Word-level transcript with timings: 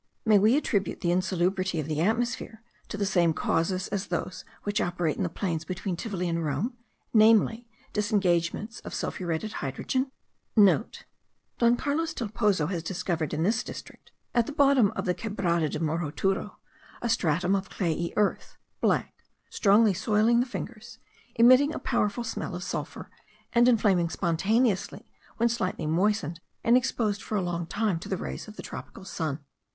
May 0.25 0.39
we 0.39 0.57
attribute 0.57 1.01
the 1.01 1.11
insalubrity 1.11 1.79
of 1.79 1.85
the 1.85 2.01
atmosphere 2.01 2.63
to 2.87 2.97
the 2.97 3.05
same 3.05 3.35
causes 3.35 3.87
as 3.89 4.07
those 4.07 4.43
which 4.63 4.81
operate 4.81 5.15
in 5.15 5.21
the 5.21 5.29
plains 5.29 5.63
between 5.63 5.95
Tivoli 5.95 6.27
and 6.27 6.43
Rome, 6.43 6.75
namely, 7.13 7.67
disengagements 7.93 8.79
of 8.79 8.95
sulphuretted 8.95 9.53
hydrogen?* 9.61 10.11
(* 10.35 10.55
Don 11.59 11.77
Carlos 11.77 12.15
del 12.15 12.29
Pozo 12.29 12.65
has 12.65 12.81
discovered 12.81 13.31
in 13.31 13.43
this 13.43 13.61
district, 13.63 14.11
at 14.33 14.47
the 14.47 14.51
bottom 14.53 14.89
of 14.95 15.05
the 15.05 15.13
Quebrada 15.13 15.69
de 15.69 15.79
Moroturo, 15.79 16.55
a 17.03 17.07
stratum 17.07 17.53
of 17.55 17.69
clayey 17.69 18.11
earth, 18.17 18.57
black, 18.79 19.23
strongly 19.51 19.93
soiling 19.93 20.39
the 20.39 20.47
fingers, 20.47 20.97
emitting 21.35 21.75
a 21.75 21.77
powerful 21.77 22.23
smell 22.23 22.55
of 22.55 22.63
sulphur, 22.63 23.11
and 23.53 23.67
inflaming 23.67 24.09
spontaneously 24.09 25.11
when 25.37 25.47
slightly 25.47 25.85
moistened 25.85 26.39
and 26.63 26.75
exposed 26.75 27.21
for 27.21 27.35
a 27.35 27.41
long 27.43 27.67
time 27.67 27.99
to 27.99 28.09
the 28.09 28.17
rays 28.17 28.47
of 28.47 28.55
the 28.55 28.63
tropical 28.63 29.05
sun. 29.05 29.41